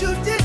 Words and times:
You 0.00 0.14
did. 0.22 0.37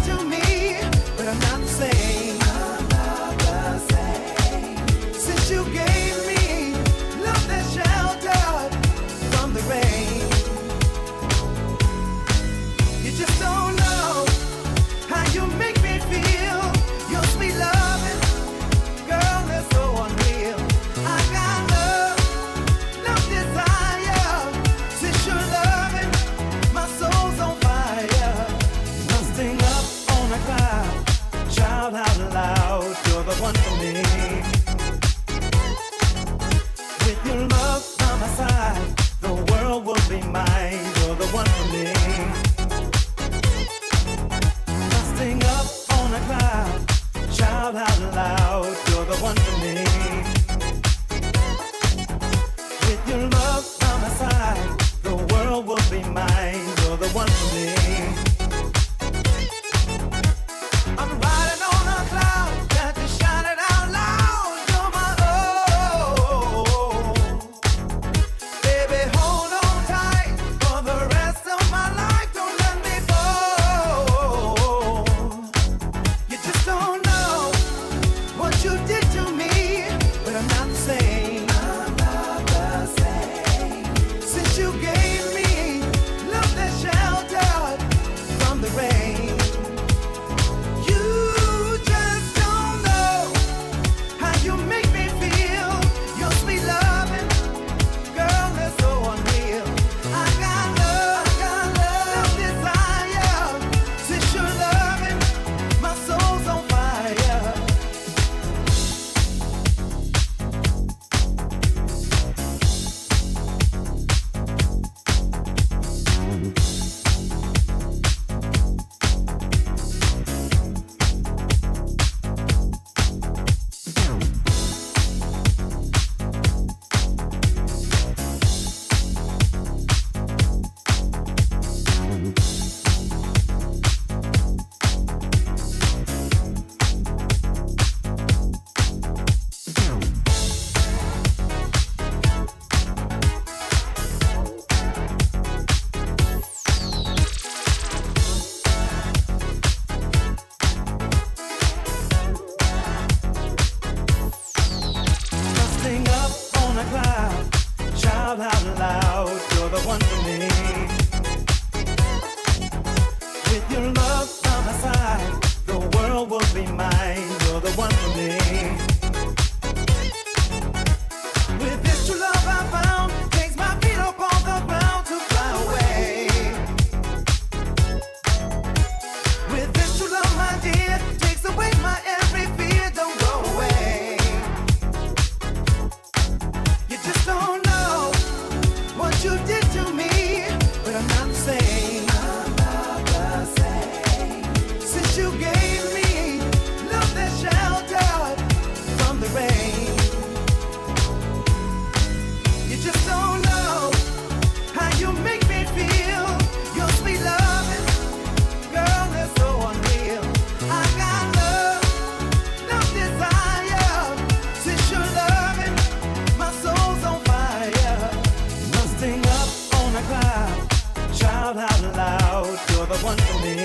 out 221.58 221.82
loud, 221.96 222.60
you're 222.72 222.86
the 222.86 222.98
one 223.04 223.18
for 223.18 223.40
me. 223.44 223.56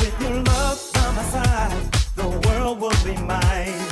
With 0.00 0.20
your 0.20 0.42
love 0.42 0.90
by 0.94 1.12
my 1.12 1.22
side, 1.22 1.92
the 2.14 2.28
world 2.46 2.80
will 2.80 3.04
be 3.04 3.16
mine. 3.22 3.85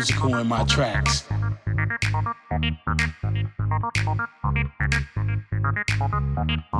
Musical 0.00 0.34
in 0.38 0.46
my 0.46 0.64
tracks. 0.64 1.24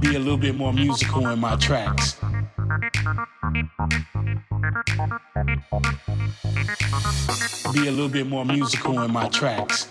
Be 0.00 0.16
a 0.16 0.18
little 0.18 0.38
bit 0.38 0.56
more 0.56 0.72
musical 0.72 1.28
in 1.28 1.38
my 1.38 1.54
tracks. 1.56 2.16
Be 7.74 7.88
a 7.88 7.90
little 7.90 8.08
bit 8.08 8.26
more 8.26 8.46
musical 8.46 9.02
in 9.02 9.12
my 9.12 9.28
tracks. 9.28 9.88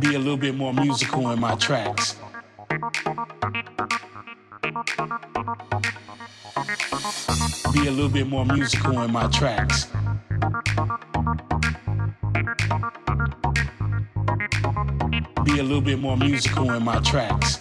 Be 0.00 0.14
a 0.14 0.18
little 0.18 0.38
bit 0.38 0.54
more 0.54 0.72
musical 0.72 1.30
in 1.30 1.40
my 1.40 1.54
tracks. 1.56 2.16
Be 7.86 7.92
a 7.92 7.94
little 7.94 8.10
bit 8.10 8.26
more 8.26 8.44
musical 8.44 9.00
in 9.02 9.12
my 9.12 9.28
tracks. 9.28 9.86
Be 15.44 15.60
a 15.60 15.62
little 15.62 15.80
bit 15.80 16.00
more 16.00 16.16
musical 16.16 16.72
in 16.72 16.82
my 16.82 16.98
tracks. 16.98 17.58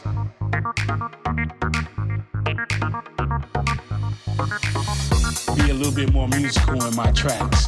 Be 5.53 5.69
a 5.69 5.73
little 5.75 5.93
bit 5.93 6.11
more 6.11 6.27
musical 6.27 6.83
in 6.83 6.95
my 6.95 7.11
tracks. 7.11 7.67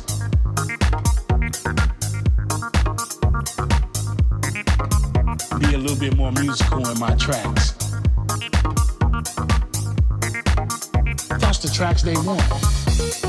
Be 5.59 5.75
a 5.75 5.77
little 5.77 5.99
bit 5.99 6.17
more 6.17 6.31
musical 6.31 6.89
in 6.89 6.99
my 6.99 7.13
tracks. 7.17 7.76
Tracks 11.77 12.01
they 12.01 12.15
want. 12.15 13.26